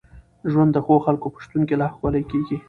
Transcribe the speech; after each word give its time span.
ژوند 0.51 0.69
د 0.73 0.77
ښو 0.85 0.95
خلکو 1.05 1.27
په 1.33 1.39
شتون 1.43 1.61
کي 1.69 1.75
لا 1.81 1.87
ښکلی 1.93 2.23
کېږي. 2.31 2.57